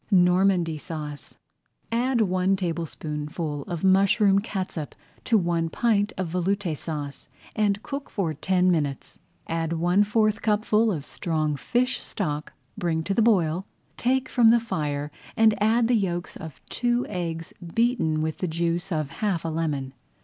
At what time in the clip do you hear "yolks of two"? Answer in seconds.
15.93-17.05